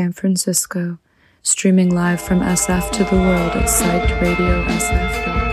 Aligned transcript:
San 0.00 0.12
Francisco, 0.14 0.96
streaming 1.42 1.94
live 1.94 2.22
from 2.22 2.40
SF 2.40 2.90
to 2.90 3.04
the 3.04 3.16
world 3.16 3.52
at 3.52 3.68
psychedradiosf.com. 3.68 5.49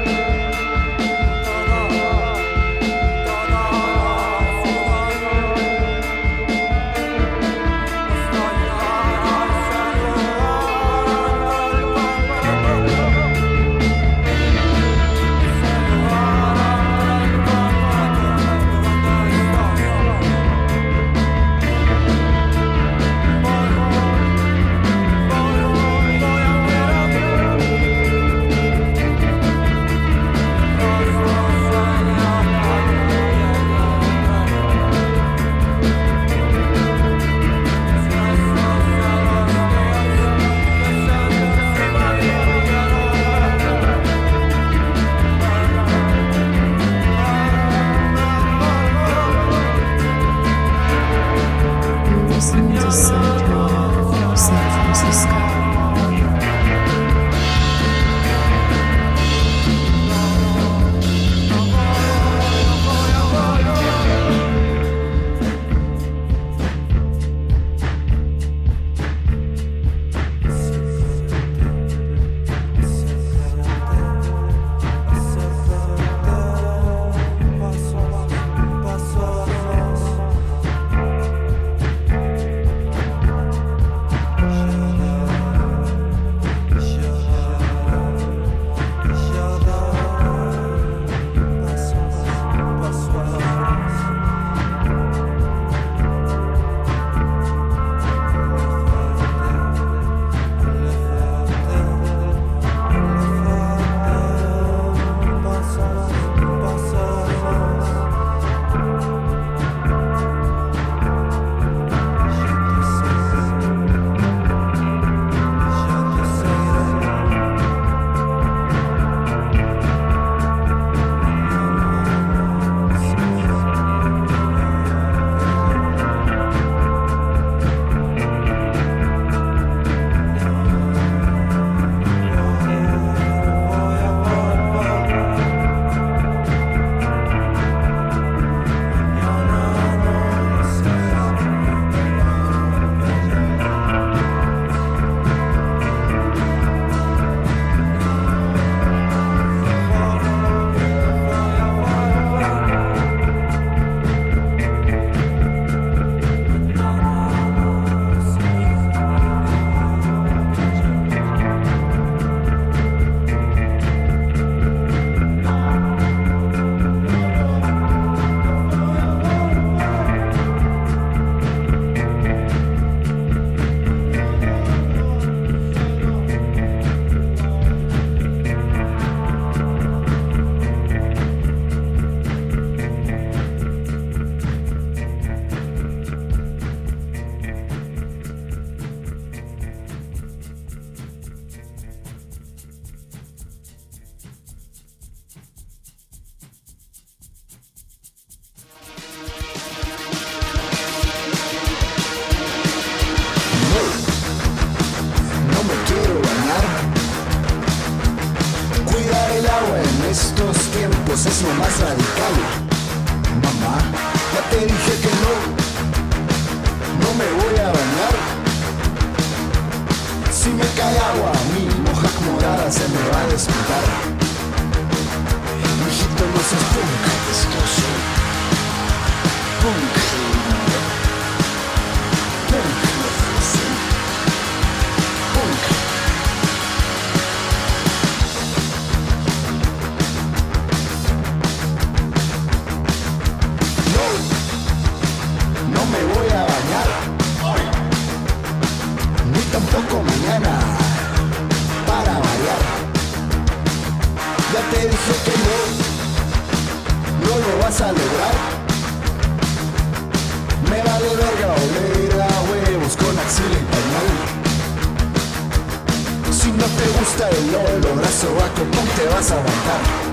gusta 267.08 267.30
el 267.30 267.96
brazo 267.96 268.28
vaco, 268.36 268.70
¿cómo 268.76 268.92
te 268.96 269.06
vas 269.06 269.32
a 269.32 269.36
aguantar? 269.36 270.07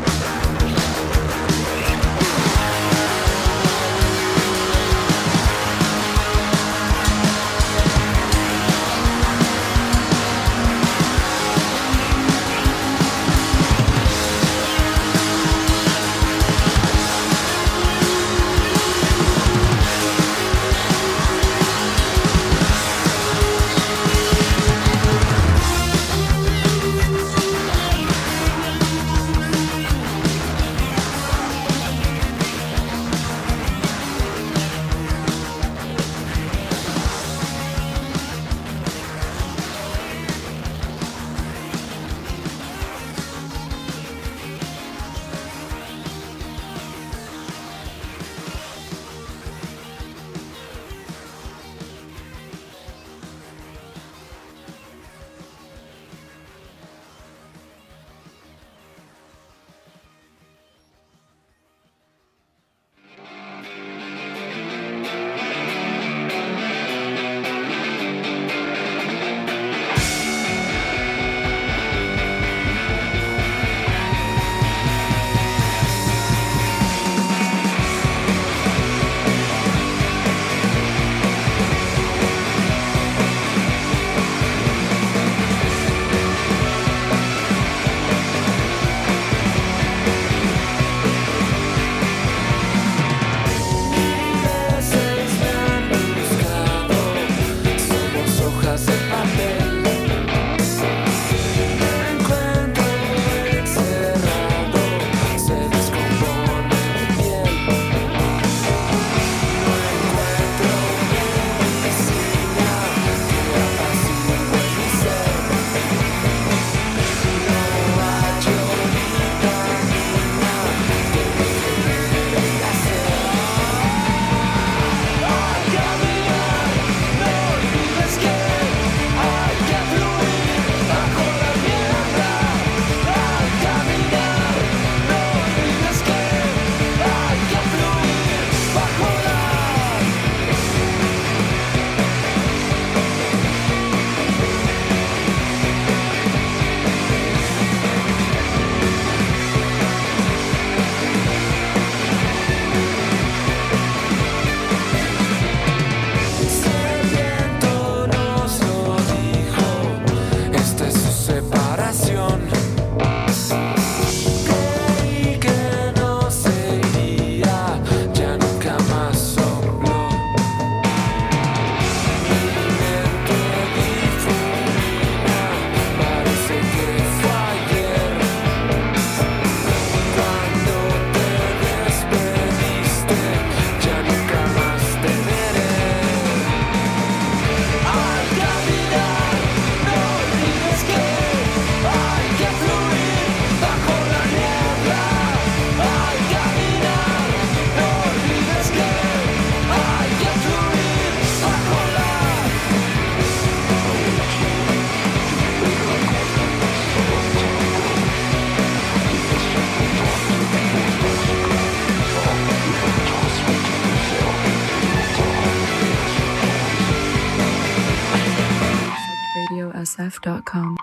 KXSF.com. 219.95 220.77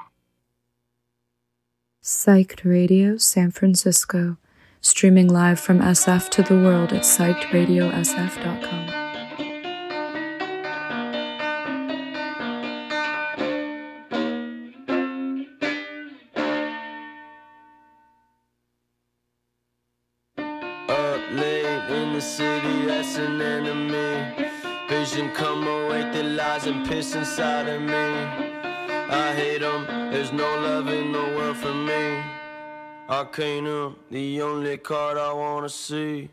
Psyched 2.04 2.66
Radio 2.66 3.18
San 3.18 3.52
Francisco, 3.52 4.38
streaming 4.82 5.28
live 5.28 5.60
from 5.60 5.80
SF 5.80 6.30
to 6.30 6.42
the 6.44 6.56
world 6.56 6.94
at 6.94 7.04
psychedradiosf.com. 7.04 9.02
inside 27.14 27.68
of 27.68 27.82
me 27.82 28.51
no 30.34 30.46
love 30.62 30.88
in 30.88 31.12
the 31.12 31.20
world 31.36 31.58
for 31.58 31.74
me. 31.74 32.24
Arcana, 33.10 33.88
uh, 33.88 33.92
the 34.10 34.42
only 34.42 34.78
card 34.78 35.18
I 35.18 35.34
wanna 35.34 35.68
see. 35.68 36.30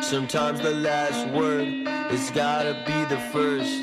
Sometimes 0.00 0.60
the 0.60 0.70
last 0.70 1.26
word, 1.34 1.66
it's 2.12 2.30
gotta 2.30 2.74
be 2.86 2.98
the 3.12 3.20
first. 3.32 3.82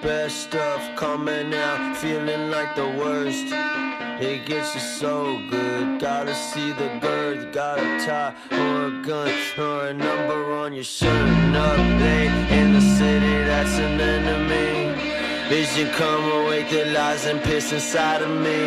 Best 0.00 0.44
stuff 0.44 0.80
coming 0.94 1.52
out, 1.52 1.96
feeling 1.96 2.52
like 2.52 2.76
the 2.76 2.86
worst. 2.86 3.48
It 4.22 4.46
gets 4.46 4.72
you 4.76 4.80
so 4.80 5.42
good. 5.50 5.98
Gotta 6.00 6.34
see 6.34 6.70
the 6.70 6.90
bird, 7.00 7.52
got 7.52 7.80
a 7.80 8.06
tie 8.06 8.34
or 8.52 8.86
a 8.86 9.02
gun 9.02 9.34
or 9.58 9.88
a 9.88 9.92
number 9.92 10.52
on 10.52 10.72
your 10.72 10.84
shirt. 10.84 11.10
Up 11.56 11.78
late 12.00 12.30
in 12.58 12.74
the 12.74 12.80
city 12.80 13.34
that's 13.44 13.76
an 13.76 14.00
enemy. 14.00 15.03
Vision 15.48 15.90
come 15.90 16.24
awake, 16.38 16.70
the 16.70 16.86
lies 16.86 17.26
and 17.26 17.40
piss 17.42 17.70
inside 17.70 18.22
of 18.22 18.30
me. 18.30 18.60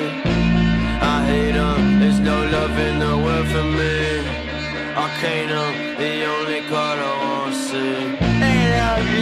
I 1.02 1.26
hate 1.26 1.54
them, 1.54 2.00
there's 2.00 2.20
no 2.20 2.38
love 2.56 2.78
in 2.78 3.00
the 3.00 3.18
world 3.18 3.48
for 3.48 3.64
me. 3.64 4.48
Arcanum, 4.96 5.98
the 5.98 6.26
only 6.26 6.62
card 6.70 7.00
I 7.00 7.14
wanna 7.24 7.56
see. 7.68 7.96
Ain't 8.50 8.68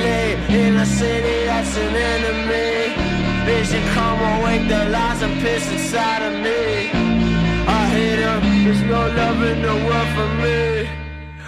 late 0.04 0.40
in 0.50 0.76
a 0.76 0.86
city 0.86 1.46
that's 1.46 1.78
an 1.78 1.96
enemy. 2.14 2.94
Vision 3.46 3.84
come 3.94 4.20
awake, 4.34 4.68
the 4.68 4.90
lies 4.90 5.22
and 5.22 5.40
piss 5.42 5.66
inside 5.72 6.24
of 6.30 6.34
me. 6.46 6.92
I 7.80 7.82
hate 7.94 8.18
them, 8.18 8.42
there's 8.66 8.84
no 8.84 9.02
love 9.22 9.42
in 9.52 9.62
the 9.62 9.76
world 9.88 10.10
for 10.16 10.30
me. 10.44 10.90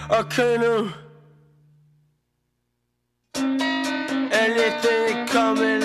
Arcanum. 0.10 0.94
Anything 4.32 5.28
coming 5.28 5.77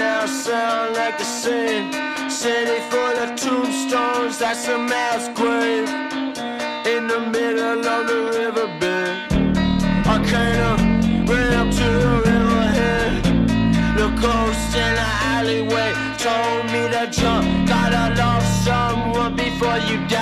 sound 0.53 0.95
like 0.97 1.19
a 1.19 1.25
sin. 1.25 1.83
City 2.29 2.79
full 2.91 3.17
of 3.25 3.31
tombstones, 3.43 4.37
that's 4.39 4.69
a 4.69 4.79
mass 4.93 5.23
grave. 5.39 5.89
In 6.95 7.03
the 7.13 7.21
middle 7.35 7.85
of 7.97 8.03
the 8.11 8.21
riverbed. 8.37 9.13
I 10.15 10.17
came 10.31 10.63
uh, 10.71 10.77
ran 11.31 11.53
up 11.61 11.69
to 11.81 11.89
the 12.05 12.15
riverhead. 12.29 13.13
The 14.01 14.09
ghost 14.25 14.71
in 14.85 14.93
the 15.01 15.09
alleyway 15.37 15.93
told 16.27 16.65
me 16.73 16.83
to 16.95 17.05
jump. 17.21 17.45
Gotta 17.73 18.05
love 18.21 18.45
someone 18.67 19.35
before 19.35 19.79
you 19.89 19.97
die. 20.07 20.22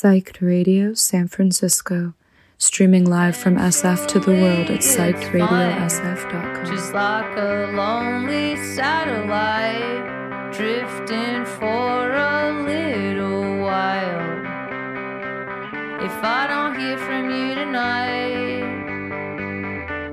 Psyched 0.00 0.40
Radio 0.40 0.94
San 0.94 1.28
Francisco, 1.28 2.14
streaming 2.56 3.04
live 3.04 3.36
from 3.36 3.56
SF 3.56 4.06
to 4.06 4.18
the 4.18 4.30
world 4.30 4.70
at 4.70 4.80
psychedradiosf.com. 4.80 6.64
Just 6.64 6.94
like 6.94 7.36
a 7.36 7.70
lonely 7.74 8.56
satellite 8.56 10.54
drifting 10.54 11.44
for 11.44 12.12
a 12.12 12.64
little 12.64 13.58
while. 13.58 14.40
If 16.02 16.24
I 16.24 16.46
don't 16.48 16.80
hear 16.80 16.96
from 16.96 17.28
you 17.28 17.54
tonight, 17.54 18.64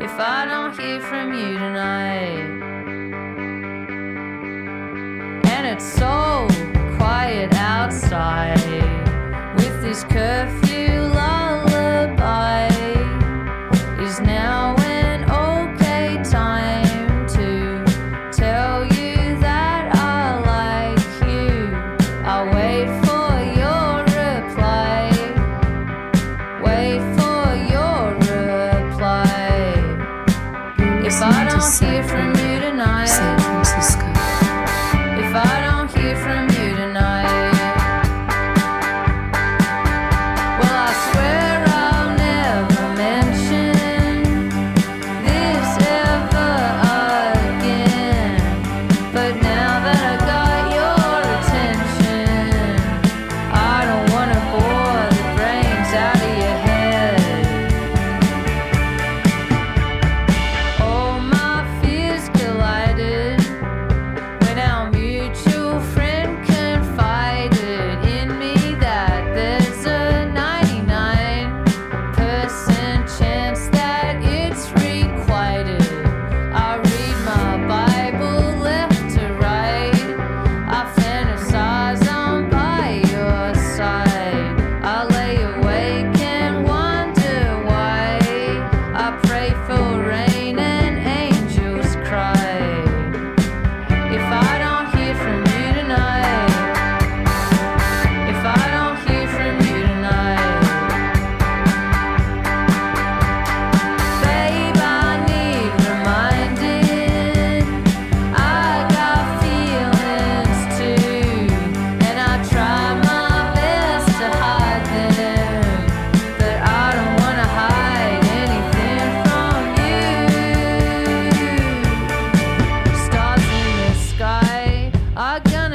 if 0.03 0.11
I 0.19 0.43
don't 0.43 0.77
hear 0.77 0.99
from 0.99 1.33
you 1.33 1.53
tonight, 1.57 2.43
and 5.47 5.65
it's 5.65 5.85
so 5.85 6.45
quiet 6.97 7.53
outside 7.53 9.06
this 9.87 10.03
curfew 10.03 11.06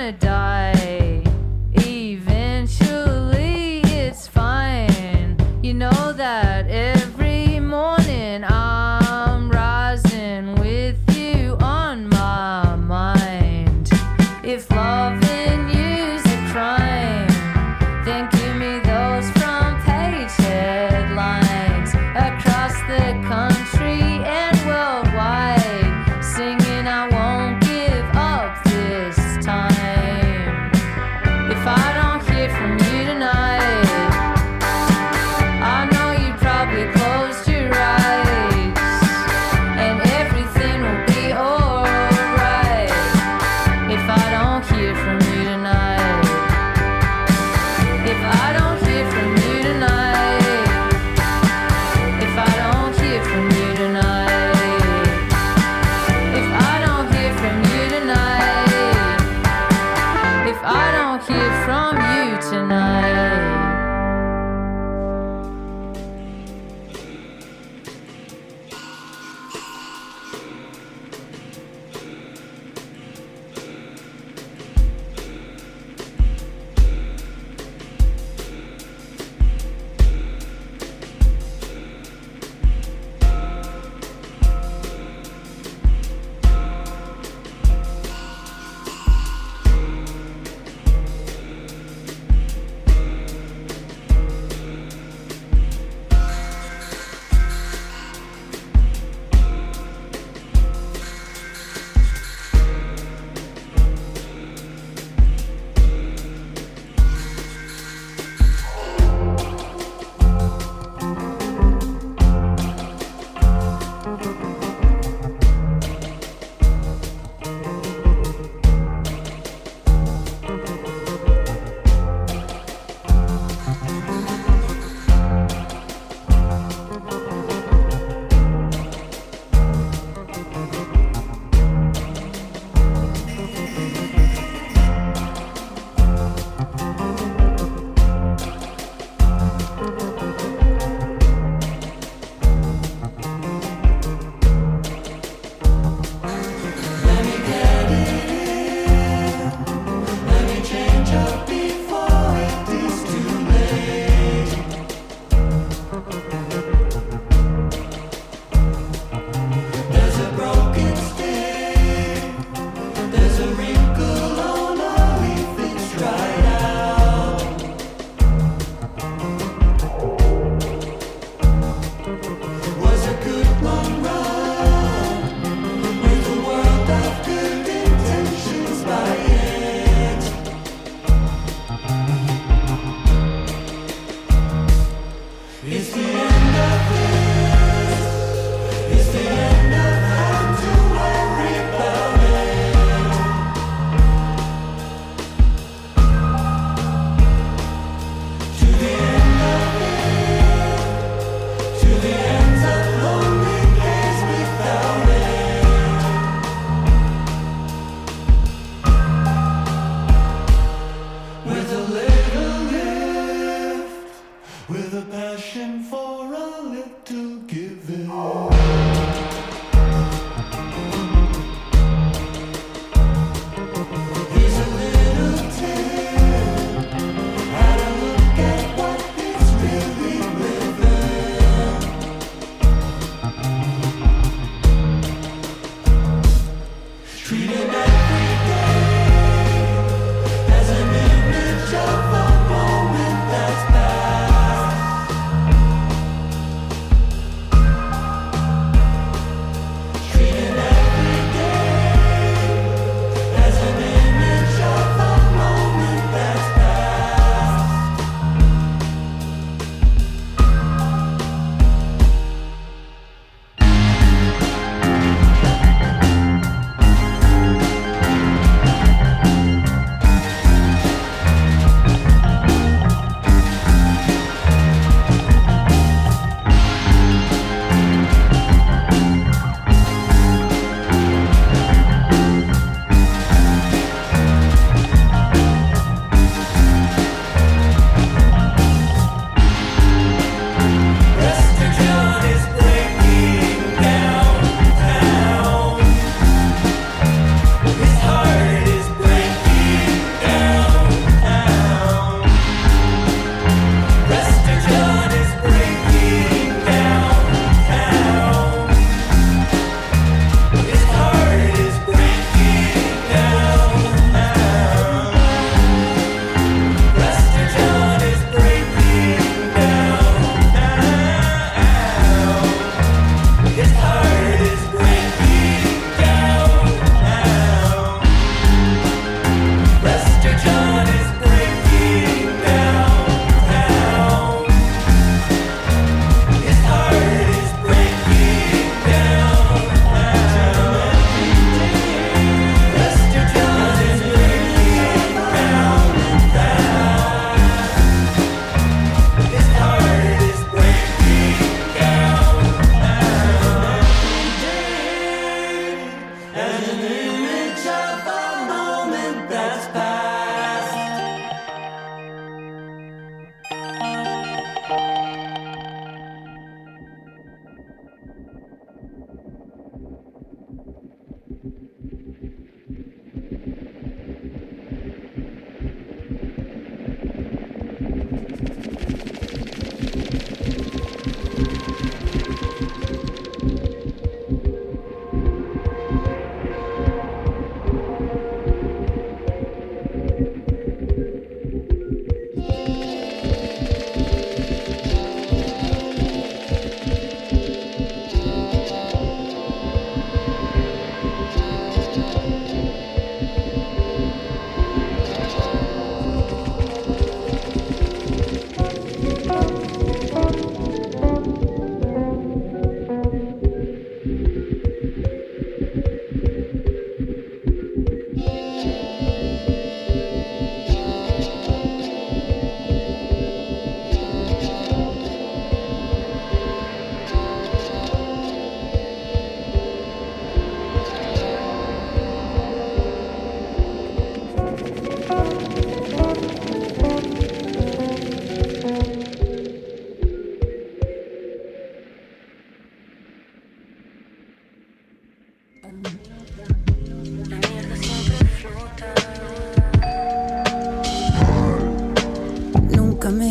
wanna 0.03 0.13
die. 0.19 0.42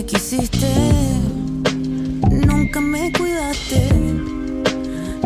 quisiste, 0.06 0.68
nunca 2.30 2.82
me 2.82 3.12
cuidaste, 3.12 3.90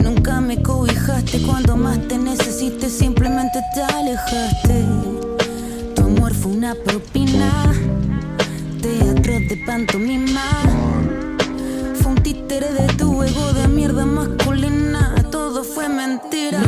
nunca 0.01 0.41
me 0.41 0.61
cobijaste. 0.61 1.41
Cuando 1.43 1.77
más 1.77 1.99
te 2.07 2.17
necesité, 2.17 2.89
simplemente 2.89 3.59
te 3.73 3.81
alejaste. 3.81 4.85
Tu 5.95 6.01
amor 6.01 6.33
fue 6.33 6.51
una 6.51 6.75
propina, 6.75 7.73
teatro 8.81 9.33
de 9.33 9.63
pantomima. 9.65 10.43
Fue 12.01 12.11
un 12.11 12.21
títere 12.21 12.73
de 12.73 12.87
tu 12.95 13.23
ego 13.23 13.53
de 13.53 13.67
mierda 13.67 14.05
masculina, 14.05 15.15
todo 15.31 15.63
fue 15.63 15.87
mentira. 15.87 16.61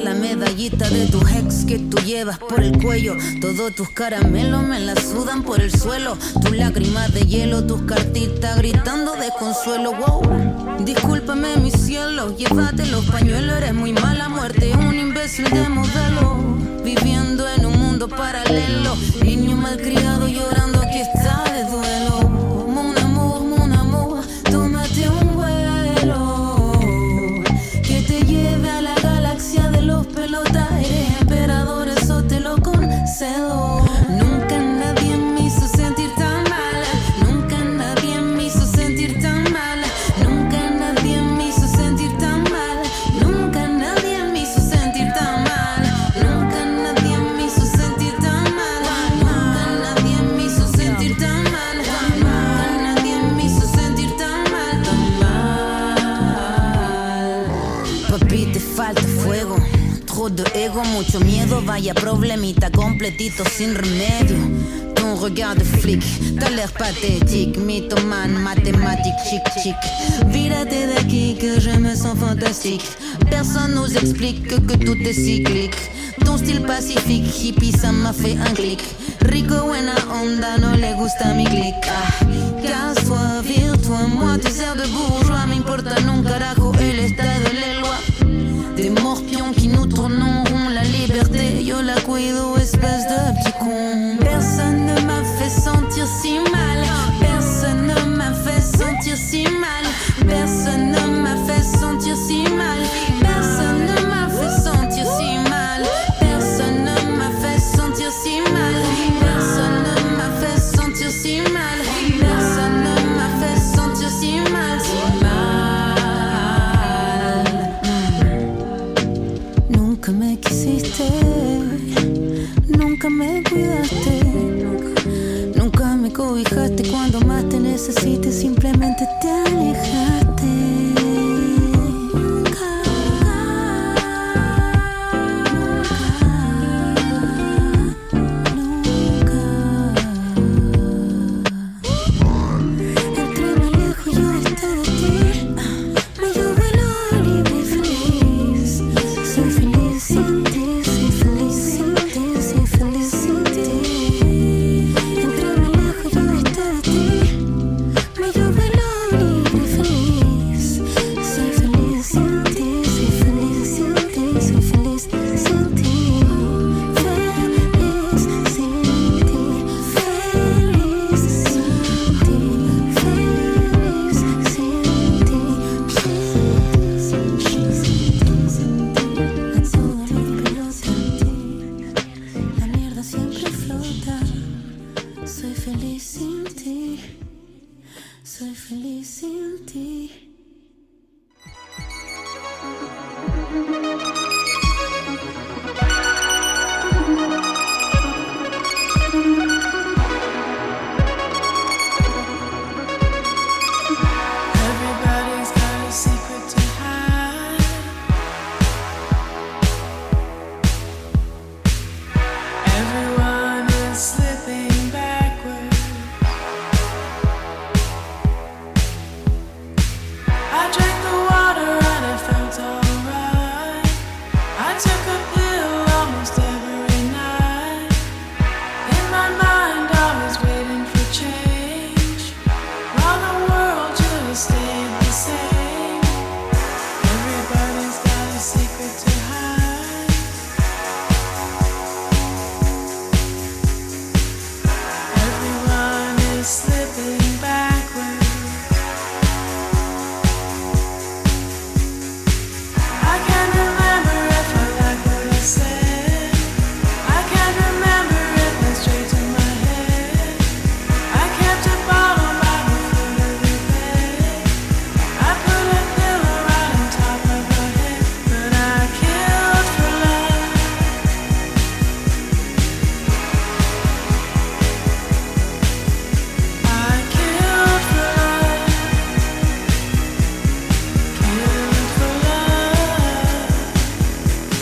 la 0.00 0.14
medallita 0.14 0.88
de 0.88 1.06
tus 1.06 1.30
ex 1.32 1.64
que 1.64 1.78
tú 1.78 1.98
llevas 1.98 2.38
por 2.38 2.62
el 2.62 2.80
cuello. 2.82 3.16
Todos 3.40 3.74
tus 3.74 3.90
caramelos 3.90 4.62
me 4.62 4.80
la 4.80 4.94
sudan 4.94 5.42
por 5.42 5.60
el 5.60 5.70
suelo. 5.70 6.16
Tus 6.40 6.56
lágrimas 6.56 7.12
de 7.12 7.26
hielo, 7.26 7.64
tus 7.64 7.82
cartitas 7.82 8.56
gritando 8.58 9.14
desconsuelo. 9.16 9.92
Wow, 9.92 10.84
discúlpame, 10.84 11.56
mi 11.58 11.70
cielo. 11.70 12.36
Llévate 12.36 12.86
los 12.86 13.04
pañuelos, 13.06 13.56
eres 13.58 13.74
muy 13.74 13.92
mala 13.92 14.28
muerte. 14.28 14.72
Un 14.76 14.94
imbécil 14.94 15.50
de 15.50 15.68
modelo. 15.68 16.56
Viviendo 16.84 17.48
en 17.48 17.66
un 17.66 17.78
mundo 17.78 18.08
paralelo. 18.08 18.96
Niño 19.22 19.56
malcriado 19.56 20.26
llorando, 20.28 20.80
aquí 20.80 21.00
está 21.00 21.51
De 60.22 60.44
ego, 60.54 60.84
mucho 60.84 61.18
miedo. 61.18 61.60
Vaya 61.62 61.94
problemita 61.94 62.70
completito 62.70 63.42
sin 63.44 63.74
remedio. 63.74 64.36
Ton 64.94 65.16
regard 65.16 65.56
de 65.56 65.64
flic, 65.64 66.00
t'as 66.38 66.48
l'air 66.50 66.70
pathétique. 66.74 67.56
Mythomane, 67.56 68.38
mathématique, 68.38 69.18
chic 69.28 69.42
chic. 69.60 69.74
Vírate 70.28 70.86
de 70.86 71.00
aquí 71.00 71.36
que 71.40 71.60
je 71.60 71.70
me 71.70 71.96
sens 71.96 72.16
fantastique. 72.20 72.84
Personne 73.30 73.74
nous 73.74 73.92
explique 73.96 74.46
que, 74.46 74.76
tout 74.76 74.96
est 75.00 75.12
cyclique. 75.12 75.74
Ton 76.24 76.38
style 76.38 76.62
pacifique, 76.62 77.26
hippie, 77.42 77.72
ça 77.72 77.90
m'a 77.90 78.12
fait 78.12 78.36
un 78.36 78.54
clic. 78.54 78.80
Rico, 79.22 79.66
buena 79.66 79.96
onda, 80.14 80.56
no 80.58 80.76
le 80.76 80.94
gusta 80.94 81.34
mi 81.34 81.46
clic. 81.46 81.74
Ah, 81.88 82.24
casse-toi, 82.62 83.42
vire-toi, 83.42 84.06
moi, 84.08 84.38
tu 84.38 84.52
sers 84.52 84.76
de 84.76 84.86
bourgeois. 84.86 85.46
M'importa 85.48 85.96
un 86.08 86.22
carajo 86.22 86.72
el 86.78 87.00
estado 87.00 87.50
de 87.50 87.81
tourneront 90.12 90.68
la 90.68 90.82
liberté. 90.84 91.64
Yo 91.64 91.82
la 91.82 91.94
cuido, 92.02 92.56
espèce 92.56 93.04
de 93.06 93.38
petit 93.38 93.52
con. 93.58 94.16
Personne 94.20 94.86
ne 94.86 95.00
m'a 95.02 95.22
fait 95.38 95.50
sentir 95.50 96.06
si 96.06 96.38
mal. 96.50 96.84
Personne 97.20 97.86
ne 97.86 98.16
m'a 98.16 98.32
fait 98.32 98.60
sentir 98.60 99.16
si 99.16 99.44
mal. 99.44 99.81